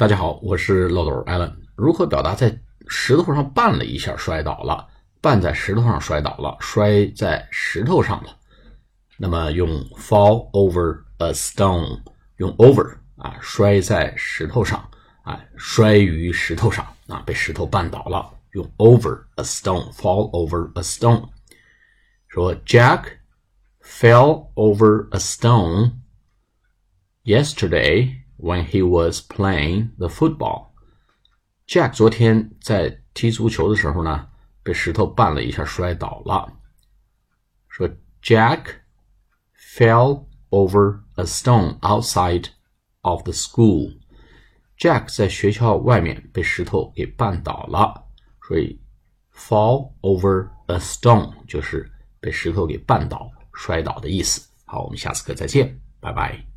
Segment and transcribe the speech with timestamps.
[0.00, 1.52] 大家好，我是漏斗 Allen。
[1.76, 4.88] 如何表达在石头上绊了一下摔倒了？
[5.20, 8.34] 绊在石头上摔倒了，摔在石头上了。
[9.18, 9.68] 那么用
[9.98, 12.00] fall over a stone，
[12.36, 14.82] 用 over 啊，摔在石头上
[15.22, 18.26] 啊，摔于石头上啊，被石头绊倒了。
[18.52, 21.28] 用 over a stone，fall over a stone。
[22.26, 23.18] 说 Jack
[23.82, 25.92] fell over a stone
[27.22, 30.69] yesterday when he was playing the football.
[31.67, 34.27] Jack 昨天在踢足球的时候呢，
[34.63, 36.53] 被石头绊了一下，摔倒了。
[37.67, 37.89] 说
[38.21, 38.65] Jack
[39.75, 42.49] fell over a stone outside
[43.01, 43.97] of the school.
[44.77, 48.05] Jack 在学校外面被石头给绊倒了，
[48.47, 48.79] 所以
[49.33, 54.49] fall over a stone 就是被石头给绊倒、摔倒的意思。
[54.65, 56.48] 好，我们下次课再见，拜拜。